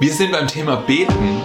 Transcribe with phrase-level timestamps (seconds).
[0.00, 1.40] Wir sind beim Thema Beten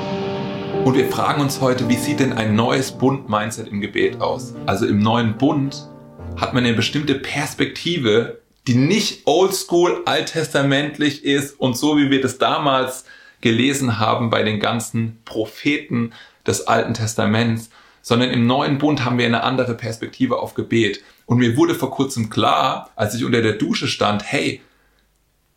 [0.84, 4.56] und wir fragen uns heute, wie sieht denn ein neues Bund-Mindset im Gebet aus?
[4.66, 5.88] Also im neuen Bund
[6.36, 12.40] hat man eine bestimmte Perspektive, die nicht oldschool, alttestamentlich ist und so wie wir das
[12.40, 13.06] damals
[13.42, 16.12] gelesen haben bei den ganzen Propheten
[16.48, 17.70] des Alten Testaments,
[18.02, 21.04] sondern im neuen Bund haben wir eine andere Perspektive auf Gebet.
[21.28, 24.62] Und mir wurde vor kurzem klar, als ich unter der Dusche stand, hey,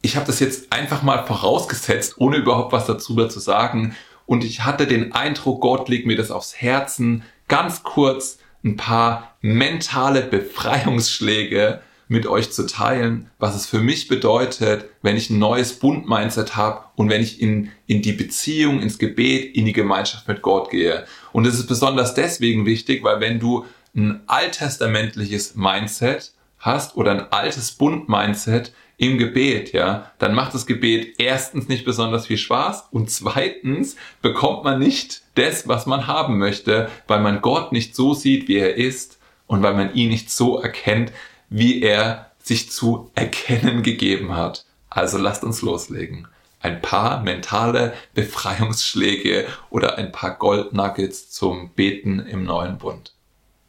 [0.03, 3.96] ich habe das jetzt einfach mal vorausgesetzt, ohne überhaupt was dazu zu sagen.
[4.27, 9.36] Und ich hatte den Eindruck, Gott legt mir das aufs Herzen, ganz kurz ein paar
[9.40, 15.79] mentale Befreiungsschläge mit euch zu teilen, was es für mich bedeutet, wenn ich ein neues
[15.79, 20.43] Bund-Mindset habe und wenn ich in, in die Beziehung, ins Gebet, in die Gemeinschaft mit
[20.43, 21.07] Gott gehe.
[21.32, 23.64] Und es ist besonders deswegen wichtig, weil wenn du
[23.96, 31.16] ein alttestamentliches Mindset hast oder ein altes Bund-Mindset, im Gebet, ja, dann macht das Gebet
[31.18, 36.89] erstens nicht besonders viel Spaß und zweitens bekommt man nicht das, was man haben möchte,
[37.09, 40.61] weil man Gott nicht so sieht, wie er ist und weil man ihn nicht so
[40.61, 41.11] erkennt,
[41.50, 44.67] wie er sich zu erkennen gegeben hat.
[44.89, 46.28] Also lasst uns loslegen.
[46.61, 53.14] Ein paar mentale Befreiungsschläge oder ein paar Goldnuggets zum Beten im neuen Bund.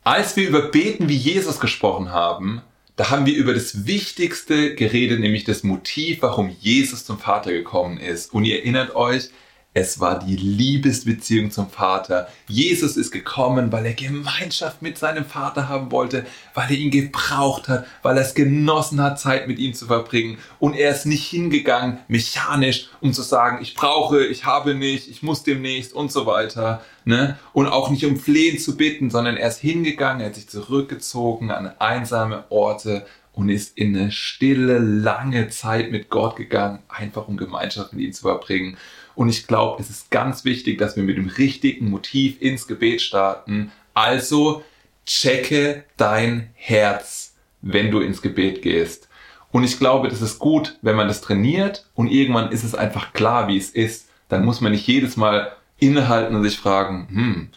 [0.04, 2.62] Als wir über Beten wie Jesus gesprochen haben,
[2.96, 7.98] da haben wir über das Wichtigste geredet, nämlich das Motiv, warum Jesus zum Vater gekommen
[7.98, 8.34] ist.
[8.34, 9.30] Und ihr erinnert euch,
[9.76, 12.28] es war die Liebesbeziehung zum Vater.
[12.48, 17.68] Jesus ist gekommen, weil er Gemeinschaft mit seinem Vater haben wollte, weil er ihn gebraucht
[17.68, 20.38] hat, weil er es genossen hat, Zeit mit ihm zu verbringen.
[20.60, 25.24] Und er ist nicht hingegangen, mechanisch, um zu sagen, ich brauche, ich habe nicht, ich
[25.24, 26.84] muss demnächst und so weiter.
[27.04, 27.40] Ne?
[27.52, 31.50] Und auch nicht um Flehen zu bitten, sondern er ist hingegangen, er hat sich zurückgezogen
[31.50, 37.36] an einsame Orte und ist in eine stille, lange Zeit mit Gott gegangen, einfach um
[37.36, 38.78] Gemeinschaft mit ihm zu verbringen.
[39.16, 43.02] Und ich glaube, es ist ganz wichtig, dass wir mit dem richtigen Motiv ins Gebet
[43.02, 43.72] starten.
[43.94, 44.64] Also
[45.06, 49.08] checke dein Herz, wenn du ins Gebet gehst.
[49.52, 53.14] Und ich glaube, das ist gut, wenn man das trainiert und irgendwann ist es einfach
[53.14, 54.10] klar, wie es ist.
[54.28, 57.50] Dann muss man nicht jedes Mal innehalten und sich fragen, hm,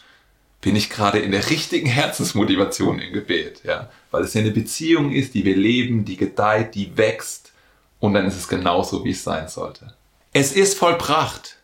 [0.61, 3.89] bin ich gerade in der richtigen Herzensmotivation im Gebet, ja?
[4.11, 7.53] Weil es ja eine Beziehung ist, die wir leben, die gedeiht, die wächst
[7.99, 9.93] und dann ist es genauso, wie es sein sollte.
[10.39, 11.57] Es ist vollbracht,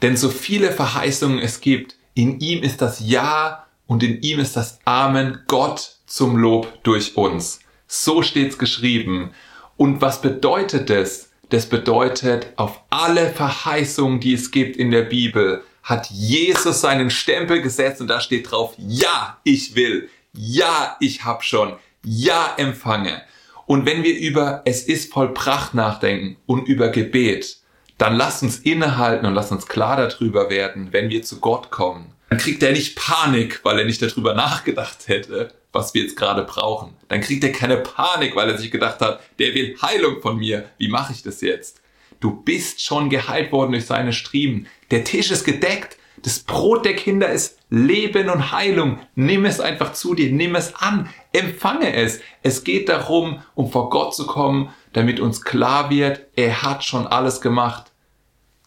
[0.00, 4.56] denn so viele Verheißungen es gibt, in ihm ist das Ja und in ihm ist
[4.56, 7.60] das Amen, Gott zum Lob durch uns.
[7.86, 9.34] So steht's geschrieben.
[9.76, 11.32] Und was bedeutet es?
[11.50, 17.60] Das bedeutet, auf alle Verheißungen, die es gibt in der Bibel, hat Jesus seinen Stempel
[17.60, 23.20] gesetzt und da steht drauf, ja, ich will, ja, ich hab schon, ja, empfange.
[23.66, 27.58] Und wenn wir über es ist vollbracht nachdenken und über Gebet,
[27.98, 32.12] dann lasst uns innehalten und lasst uns klar darüber werden, wenn wir zu Gott kommen.
[32.30, 36.42] Dann kriegt er nicht Panik, weil er nicht darüber nachgedacht hätte, was wir jetzt gerade
[36.42, 36.96] brauchen.
[37.08, 40.68] Dann kriegt er keine Panik, weil er sich gedacht hat, der will Heilung von mir.
[40.78, 41.80] Wie mache ich das jetzt?
[42.20, 44.66] Du bist schon geheilt worden durch seine Striemen.
[44.90, 45.96] Der Tisch ist gedeckt.
[46.24, 48.98] Das Brot der Kinder ist Leben und Heilung.
[49.14, 52.20] Nimm es einfach zu dir, nimm es an, empfange es.
[52.42, 57.06] Es geht darum, um vor Gott zu kommen, damit uns klar wird, er hat schon
[57.06, 57.92] alles gemacht.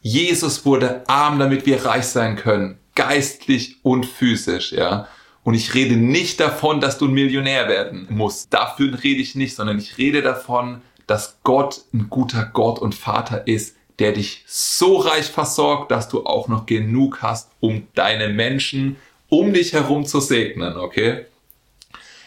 [0.02, 5.08] Jesus wurde arm, damit wir reich sein können, geistlich und physisch, ja.
[5.44, 8.54] Und ich rede nicht davon, dass du ein Millionär werden musst.
[8.54, 13.48] Dafür rede ich nicht, sondern ich rede davon, dass Gott ein guter Gott und Vater
[13.48, 18.98] ist, der dich so reich versorgt, dass du auch noch genug hast, um deine Menschen
[19.30, 21.26] um dich herum zu segnen, okay?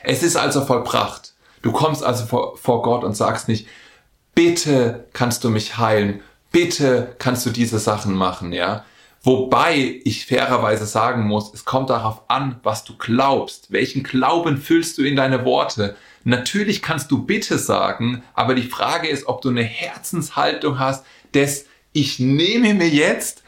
[0.02, 1.32] Es ist also vollbracht.
[1.62, 3.66] Du kommst also vor, vor Gott und sagst nicht,
[4.34, 6.20] bitte kannst du mich heilen,
[6.52, 8.84] bitte kannst du diese Sachen machen, ja?
[9.22, 13.70] Wobei ich fairerweise sagen muss, es kommt darauf an, was du glaubst.
[13.70, 15.94] Welchen Glauben füllst du in deine Worte?
[16.24, 21.04] Natürlich kannst du bitte sagen, aber die Frage ist, ob du eine Herzenshaltung hast,
[21.34, 23.42] des ich nehme mir jetzt,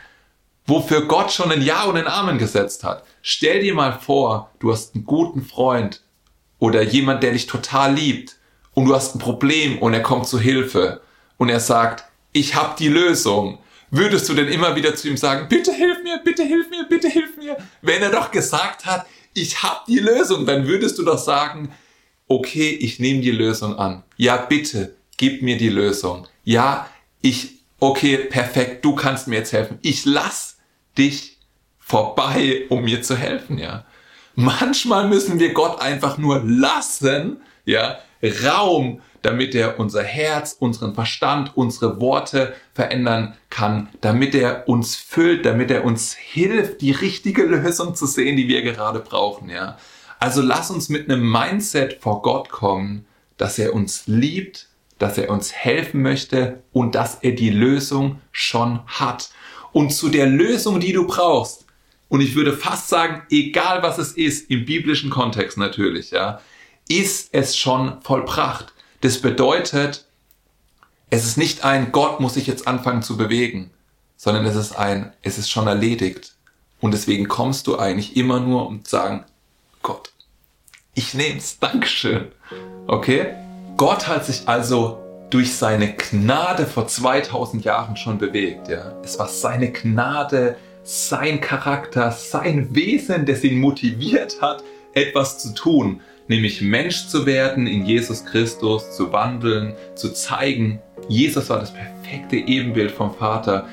[0.67, 3.05] wofür Gott schon ein Ja und ein Amen gesetzt hat.
[3.23, 6.03] Stell dir mal vor, du hast einen guten Freund
[6.59, 8.37] oder jemand, der dich total liebt
[8.75, 11.01] und du hast ein Problem und er kommt zu Hilfe
[11.37, 13.59] und er sagt, ich habe die Lösung.
[13.91, 17.09] Würdest du denn immer wieder zu ihm sagen, bitte hilf mir, bitte hilf mir, bitte
[17.09, 17.57] hilf mir?
[17.83, 21.75] Wenn er doch gesagt hat, ich habe die Lösung, dann würdest du doch sagen,
[22.27, 24.03] okay, ich nehme die Lösung an.
[24.17, 26.27] Ja, bitte, gib mir die Lösung.
[26.45, 26.89] Ja,
[27.21, 29.79] ich okay, perfekt, du kannst mir jetzt helfen.
[29.83, 30.59] Ich lass
[30.97, 31.39] dich
[31.81, 33.85] vorbei, um mir zu helfen, ja.
[34.37, 37.99] Manchmal müssen wir Gott einfach nur lassen, ja,
[38.45, 45.45] Raum, damit er unser Herz, unseren Verstand, unsere Worte verändern kann, damit er uns füllt,
[45.45, 49.77] damit er uns hilft, die richtige Lösung zu sehen, die wir gerade brauchen, ja.
[50.21, 53.07] Also lass uns mit einem Mindset vor Gott kommen,
[53.39, 54.69] dass er uns liebt,
[55.03, 59.31] dass er uns helfen möchte und dass er die Lösung schon hat.
[59.73, 61.67] Und zu der Lösung, die du brauchst,
[62.09, 66.41] und ich würde fast sagen, egal was es ist, im biblischen Kontext natürlich, ja,
[66.89, 68.73] ist es schon vollbracht.
[69.01, 70.07] Das bedeutet,
[71.11, 73.71] es ist nicht ein Gott muss sich jetzt anfangen zu bewegen,
[74.17, 76.35] sondern es ist ein, es ist schon erledigt.
[76.81, 79.25] Und deswegen kommst du eigentlich immer nur zu sagen,
[79.83, 80.13] Gott,
[80.95, 82.31] ich nehm's, Dankeschön.
[82.87, 83.42] Okay?
[83.83, 88.69] Gott hat sich also durch seine Gnade vor 2000 Jahren schon bewegt.
[88.69, 88.93] Ja?
[89.03, 94.63] Es war seine Gnade, sein Charakter, sein Wesen, das ihn motiviert hat,
[94.95, 100.81] etwas zu tun, nämlich Mensch zu werden, in Jesus Christus zu wandeln, zu zeigen.
[101.09, 103.67] Jesus war das perfekte Ebenbild vom Vater.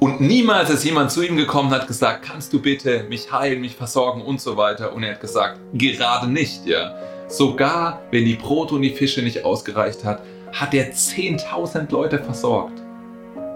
[0.00, 3.60] Und niemals ist jemand zu ihm gekommen und hat gesagt, kannst du bitte mich heilen,
[3.60, 4.92] mich versorgen und so weiter.
[4.92, 6.96] Und er hat gesagt, gerade nicht, ja.
[7.30, 10.22] Sogar wenn die Brote und die Fische nicht ausgereicht hat,
[10.52, 12.82] hat er 10.000 Leute versorgt.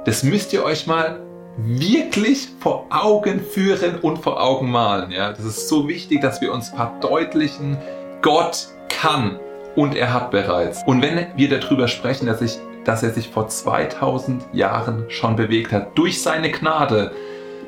[0.05, 1.21] Das müsst ihr euch mal
[1.59, 5.11] wirklich vor Augen führen und vor Augen malen.
[5.11, 5.31] Ja?
[5.31, 7.76] Das ist so wichtig, dass wir uns verdeutlichen,
[8.23, 9.41] Gott kann
[9.75, 10.82] und er hat bereits.
[10.87, 15.73] Und wenn wir darüber sprechen, dass, ich, dass er sich vor 2000 Jahren schon bewegt
[15.73, 17.11] hat, durch seine Gnade,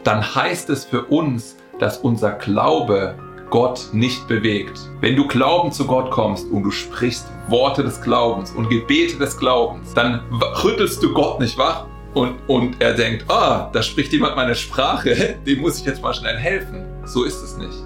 [0.04, 3.16] dann heißt es für uns, dass unser Glaube
[3.50, 4.80] Gott nicht bewegt.
[5.00, 9.36] Wenn du Glauben zu Gott kommst und du sprichst Worte des Glaubens und Gebete des
[9.36, 10.20] Glaubens, dann
[10.64, 15.36] rüttelst du Gott nicht wach, und, und er denkt, ah, da spricht jemand meine Sprache,
[15.46, 16.82] dem muss ich jetzt mal schnell helfen.
[17.04, 17.76] So ist es nicht.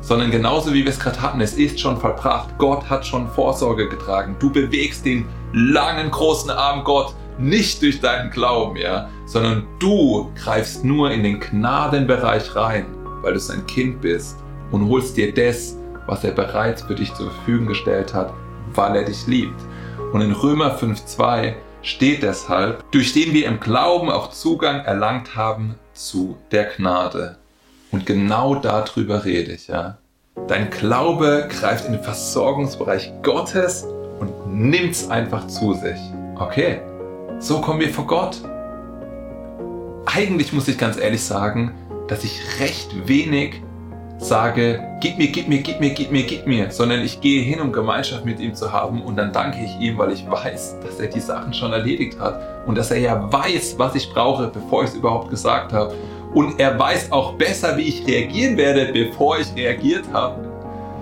[0.00, 2.50] Sondern genauso wie wir es gerade hatten, es ist schon vollbracht.
[2.58, 4.36] Gott hat schon Vorsorge getragen.
[4.38, 10.84] Du bewegst den langen, großen Arm Gott nicht durch deinen Glauben, ja, sondern du greifst
[10.84, 12.84] nur in den Gnadenbereich rein,
[13.22, 14.36] weil du sein Kind bist
[14.70, 15.76] und holst dir das,
[16.06, 18.32] was er bereits für dich zur Verfügung gestellt hat,
[18.74, 19.60] weil er dich liebt.
[20.12, 25.74] Und in Römer 5,2 steht deshalb, durch den wir im Glauben auch Zugang erlangt haben
[25.92, 27.36] zu der Gnade.
[27.90, 29.98] Und genau darüber rede ich, ja.
[30.46, 33.84] Dein Glaube greift in den Versorgungsbereich Gottes
[34.20, 35.98] und nimmt es einfach zu sich.
[36.36, 36.80] Okay,
[37.38, 38.40] so kommen wir vor Gott.
[40.06, 41.74] Eigentlich muss ich ganz ehrlich sagen,
[42.06, 43.62] dass ich recht wenig
[44.18, 47.60] sage, gib mir, gib mir, gib mir, gib mir, gib mir, sondern ich gehe hin,
[47.60, 50.98] um Gemeinschaft mit ihm zu haben und dann danke ich ihm, weil ich weiß, dass
[50.98, 54.82] er die Sachen schon erledigt hat und dass er ja weiß, was ich brauche, bevor
[54.82, 55.94] ich es überhaupt gesagt habe.
[56.34, 60.46] Und er weiß auch besser, wie ich reagieren werde, bevor ich reagiert habe.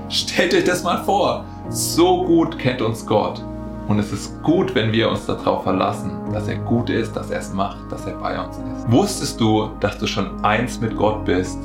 [0.09, 1.45] Stellt euch das mal vor.
[1.69, 3.43] So gut kennt uns Gott.
[3.89, 7.41] Und es ist gut, wenn wir uns darauf verlassen, dass er gut ist, dass er
[7.41, 8.91] es macht, dass er bei uns ist.
[8.91, 11.59] Wusstest du, dass du schon eins mit Gott bist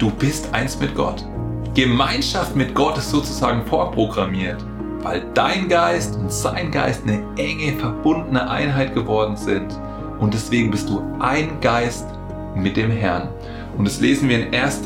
[0.00, 1.26] Du bist eins mit Gott.
[1.74, 4.56] Gemeinschaft mit Gott ist sozusagen vorprogrammiert,
[5.02, 9.78] weil dein Geist und sein Geist eine enge, verbundene Einheit geworden sind.
[10.18, 12.06] Und deswegen bist du ein Geist
[12.54, 13.28] mit dem Herrn.
[13.76, 14.84] Und das lesen wir in 1.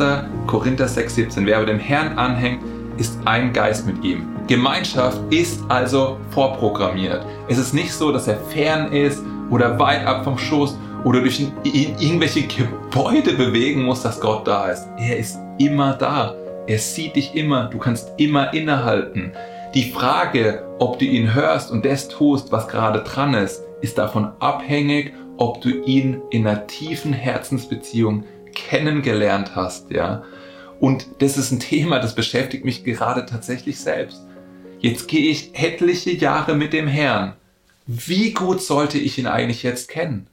[0.49, 1.47] Korinther 6, 17.
[1.47, 2.65] Wer aber dem Herrn anhängt,
[2.97, 4.27] ist ein Geist mit ihm.
[4.49, 7.25] Gemeinschaft ist also vorprogrammiert.
[7.47, 11.47] Es ist nicht so, dass er fern ist oder weit ab vom Schoß oder durch
[11.63, 14.89] irgendwelche Gebäude bewegen muss, dass Gott da ist.
[14.99, 16.35] Er ist immer da.
[16.67, 17.67] Er sieht dich immer.
[17.67, 19.33] Du kannst immer innehalten.
[19.75, 24.33] Die Frage, ob du ihn hörst und das tust, was gerade dran ist, ist davon
[24.39, 30.23] abhängig, ob du ihn in einer tiefen Herzensbeziehung kennengelernt hast, ja.
[30.81, 34.25] Und das ist ein Thema, das beschäftigt mich gerade tatsächlich selbst.
[34.79, 37.35] Jetzt gehe ich etliche Jahre mit dem Herrn.
[37.87, 40.29] Wie gut sollte ich ihn eigentlich jetzt kennen?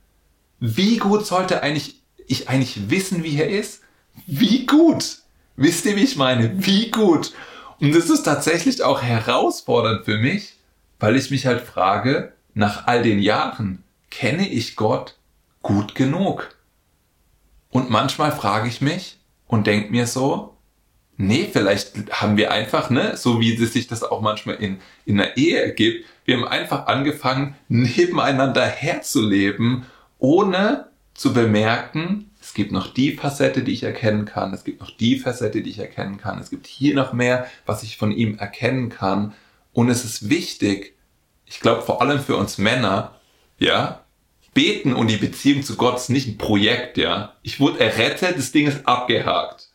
[0.62, 3.82] Wie gut sollte eigentlich ich eigentlich wissen, wie er ist?
[4.28, 5.18] Wie gut?
[5.56, 6.66] Wisst ihr, wie ich meine?
[6.66, 7.34] Wie gut?
[7.80, 10.54] Und das ist tatsächlich auch herausfordernd für mich,
[11.00, 15.18] weil ich mich halt frage, nach all den Jahren, kenne ich Gott
[15.64, 16.56] gut genug?
[17.72, 20.58] Und manchmal frage ich mich und denke mir so,
[21.18, 25.20] nee, vielleicht haben wir einfach, ne, so wie es sich das auch manchmal in, in
[25.20, 29.88] einer Ehe ergibt, wir haben einfach angefangen, nebeneinander herzuleben
[30.22, 34.92] ohne zu bemerken, es gibt noch die Facette, die ich erkennen kann, es gibt noch
[34.92, 38.38] die Facette, die ich erkennen kann, es gibt hier noch mehr, was ich von ihm
[38.38, 39.34] erkennen kann.
[39.74, 40.96] Und es ist wichtig,
[41.46, 43.16] ich glaube vor allem für uns Männer,
[43.58, 44.02] ja,
[44.54, 47.34] beten und die Beziehung zu Gott ist nicht ein Projekt, ja.
[47.42, 49.70] Ich wurde errettet, das Ding ist abgehakt.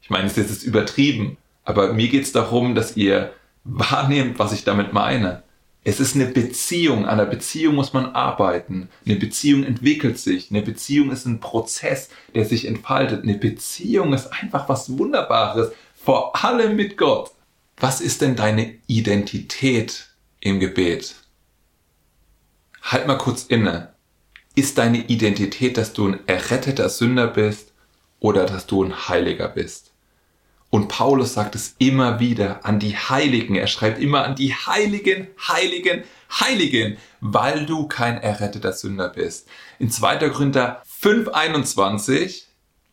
[0.00, 3.32] Ich meine, es ist jetzt übertrieben, aber mir geht es darum, dass ihr
[3.64, 5.42] wahrnehmt, was ich damit meine.
[5.84, 7.06] Es ist eine Beziehung.
[7.06, 8.88] An der Beziehung muss man arbeiten.
[9.04, 10.50] Eine Beziehung entwickelt sich.
[10.50, 13.24] Eine Beziehung ist ein Prozess, der sich entfaltet.
[13.24, 15.72] Eine Beziehung ist einfach was Wunderbares.
[15.96, 17.32] Vor allem mit Gott.
[17.76, 20.10] Was ist denn deine Identität
[20.40, 21.16] im Gebet?
[22.82, 23.92] Halt mal kurz inne.
[24.54, 27.72] Ist deine Identität, dass du ein erretteter Sünder bist
[28.20, 29.91] oder dass du ein Heiliger bist?
[30.74, 33.56] Und Paulus sagt es immer wieder an die Heiligen.
[33.56, 36.04] Er schreibt immer an die Heiligen, Heiligen,
[36.40, 39.46] Heiligen, weil du kein erretteter Sünder bist.
[39.78, 40.30] In 2.
[40.30, 42.44] Korinther 5,21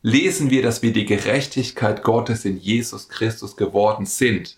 [0.01, 4.57] lesen wir, dass wir die Gerechtigkeit Gottes in Jesus Christus geworden sind.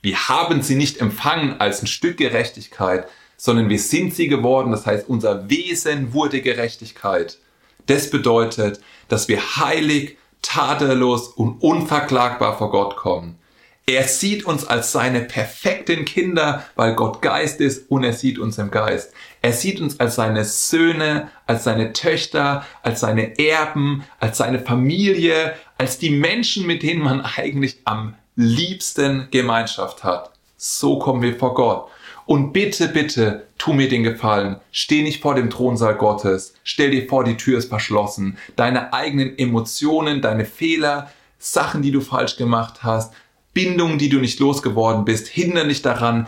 [0.00, 3.06] Wir haben sie nicht empfangen als ein Stück Gerechtigkeit,
[3.36, 4.70] sondern wir sind sie geworden.
[4.70, 7.36] Das heißt, unser Wesen wurde Gerechtigkeit.
[7.84, 13.38] Das bedeutet, dass wir heilig, tadellos und unverklagbar vor Gott kommen.
[13.86, 18.56] Er sieht uns als seine perfekten Kinder, weil Gott Geist ist und er sieht uns
[18.56, 19.12] im Geist.
[19.42, 25.54] Er sieht uns als seine Söhne, als seine Töchter, als seine Erben, als seine Familie,
[25.76, 30.30] als die Menschen, mit denen man eigentlich am liebsten Gemeinschaft hat.
[30.56, 31.88] So kommen wir vor Gott.
[32.26, 34.56] Und bitte, bitte, tu mir den Gefallen.
[34.72, 36.54] Steh nicht vor dem Thronsaal Gottes.
[36.64, 38.38] Stell dir vor, die Tür ist verschlossen.
[38.56, 43.12] Deine eigenen Emotionen, deine Fehler, Sachen, die du falsch gemacht hast,
[43.52, 46.26] Bindungen, die du nicht losgeworden bist, hindern dich daran,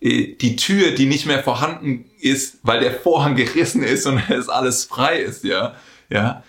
[0.00, 4.48] äh, die Tür, die nicht mehr vorhanden ist, weil der Vorhang gerissen ist und es
[4.48, 5.74] alles frei ist, ja,
[6.10, 6.42] ja,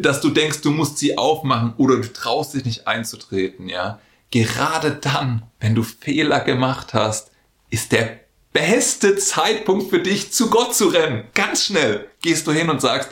[0.00, 4.00] dass du denkst, du musst sie aufmachen oder du traust dich nicht einzutreten, ja.
[4.30, 7.30] Gerade dann, wenn du Fehler gemacht hast,
[7.70, 8.20] ist der
[8.58, 11.24] beste Zeitpunkt für dich, zu Gott zu rennen.
[11.34, 13.08] Ganz schnell gehst du hin und sagst,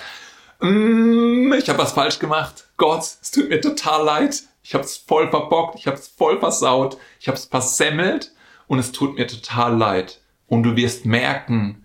[0.61, 2.65] mm, ich habe was falsch gemacht.
[2.76, 4.43] Gott, es tut mir total leid.
[4.65, 8.33] Ich habe es voll verbockt, ich habe es voll versaut, ich habe es versemmelt
[8.67, 10.21] und es tut mir total leid.
[10.49, 11.85] Und du wirst merken,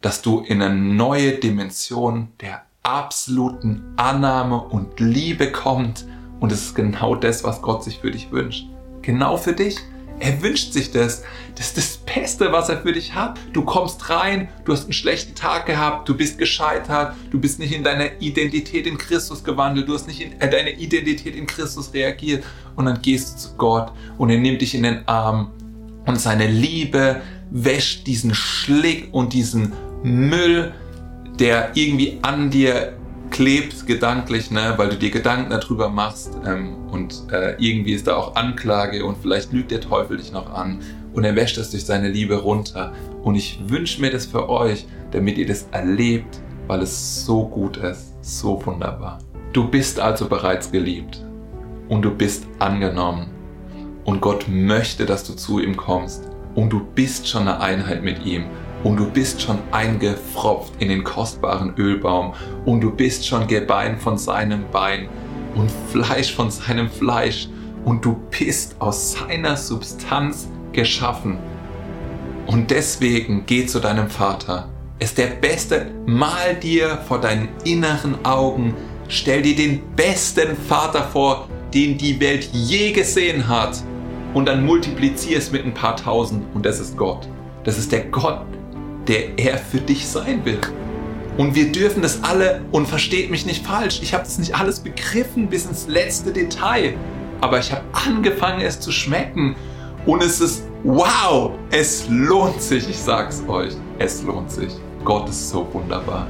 [0.00, 6.06] dass du in eine neue Dimension der absoluten Annahme und Liebe kommt.
[6.40, 8.66] Und es ist genau das, was Gott sich für dich wünscht.
[9.02, 9.78] Genau für dich.
[10.18, 11.22] Er wünscht sich das.
[11.54, 13.38] Das ist das Beste, was er für dich hat.
[13.52, 17.72] Du kommst rein, du hast einen schlechten Tag gehabt, du bist gescheitert, du bist nicht
[17.72, 21.92] in deiner Identität in Christus gewandelt, du hast nicht in äh, deine Identität in Christus
[21.92, 22.44] reagiert.
[22.76, 25.50] Und dann gehst du zu Gott und er nimmt dich in den Arm
[26.06, 27.20] und seine Liebe
[27.50, 30.74] wäscht diesen Schlick und diesen Müll,
[31.38, 32.95] der irgendwie an dir
[33.36, 38.16] klebt gedanklich, ne, weil du dir Gedanken darüber machst ähm, und äh, irgendwie ist da
[38.16, 40.80] auch Anklage und vielleicht lügt der Teufel dich noch an
[41.12, 42.94] und er wäscht es durch seine Liebe runter.
[43.22, 47.76] Und ich wünsche mir das für euch, damit ihr das erlebt, weil es so gut
[47.76, 49.18] ist, so wunderbar.
[49.52, 51.22] Du bist also bereits geliebt
[51.90, 53.26] und du bist angenommen
[54.06, 58.24] und Gott möchte, dass du zu ihm kommst und du bist schon eine Einheit mit
[58.24, 58.46] ihm
[58.84, 64.18] und du bist schon eingefropft in den kostbaren Ölbaum und du bist schon Gebein von
[64.18, 65.08] seinem Bein
[65.54, 67.48] und Fleisch von seinem Fleisch
[67.84, 71.38] und du bist aus seiner Substanz geschaffen.
[72.46, 74.68] Und deswegen geh zu deinem Vater.
[74.98, 75.90] Er ist der Beste.
[76.06, 78.74] Mal dir vor deinen inneren Augen,
[79.08, 83.82] stell dir den besten Vater vor, den die Welt je gesehen hat.
[84.34, 87.28] Und dann multiplizier es mit ein paar tausend und das ist Gott.
[87.64, 88.42] Das ist der Gott,
[89.08, 90.58] der er für dich sein will.
[91.36, 94.80] Und wir dürfen das alle, und versteht mich nicht falsch, ich habe das nicht alles
[94.80, 96.94] begriffen bis ins letzte Detail,
[97.40, 99.54] aber ich habe angefangen es zu schmecken
[100.06, 104.72] und es ist wow, es lohnt sich, ich sag's euch, es lohnt sich.
[105.04, 106.26] Gott ist so wunderbar.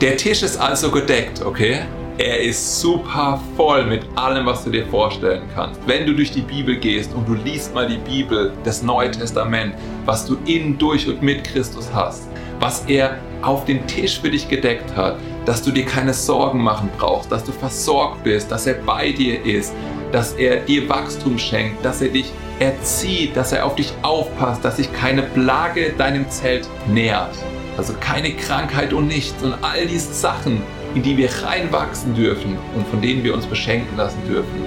[0.00, 1.80] Der Tisch ist also gedeckt, okay?
[2.18, 5.78] Er ist super voll mit allem, was du dir vorstellen kannst.
[5.86, 9.74] Wenn du durch die Bibel gehst und du liest mal die Bibel, das Neue Testament,
[10.06, 14.48] was du in, durch und mit Christus hast, was er auf den Tisch für dich
[14.48, 18.74] gedeckt hat, dass du dir keine Sorgen machen brauchst, dass du versorgt bist, dass er
[18.74, 19.74] bei dir ist,
[20.10, 24.78] dass er dir Wachstum schenkt, dass er dich erzieht, dass er auf dich aufpasst, dass
[24.78, 27.36] sich keine Plage deinem Zelt nähert.
[27.76, 30.62] Also keine Krankheit und nichts und all diese Sachen,
[30.96, 34.64] in die wir reinwachsen dürfen und von denen wir uns beschenken lassen dürfen,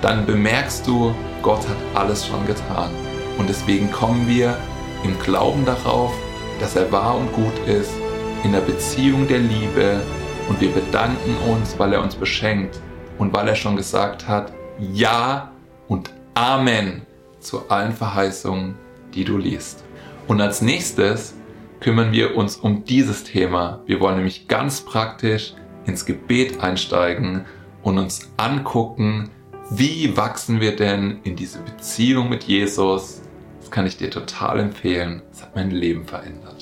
[0.00, 2.90] dann bemerkst du, Gott hat alles schon getan.
[3.36, 4.56] Und deswegen kommen wir
[5.04, 6.14] im Glauben darauf,
[6.58, 7.90] dass er wahr und gut ist,
[8.44, 10.00] in der Beziehung der Liebe
[10.48, 12.80] und wir bedanken uns, weil er uns beschenkt
[13.18, 15.52] und weil er schon gesagt hat, Ja
[15.86, 17.02] und Amen
[17.40, 18.74] zu allen Verheißungen,
[19.12, 19.84] die du liest.
[20.28, 21.34] Und als nächstes
[21.80, 23.82] kümmern wir uns um dieses Thema.
[23.86, 25.54] Wir wollen nämlich ganz praktisch
[25.86, 27.44] ins Gebet einsteigen
[27.82, 29.30] und uns angucken,
[29.70, 33.22] wie wachsen wir denn in diese Beziehung mit Jesus
[33.60, 35.22] Das kann ich dir total empfehlen.
[35.30, 36.57] Es hat mein Leben verändert.